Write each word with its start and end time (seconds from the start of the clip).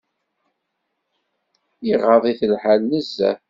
Iɣaḍ-it 1.91 2.41
lḥal 2.51 2.79
nezzeh. 2.89 3.37